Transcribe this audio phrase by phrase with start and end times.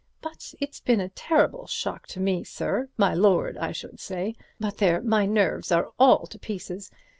[0.19, 4.99] But it's been a terrible shock to me, sir—my lord, I should say, but there!
[4.99, 6.89] my nerves are all to pieces.